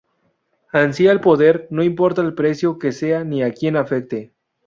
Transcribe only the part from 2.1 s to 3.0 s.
el precio que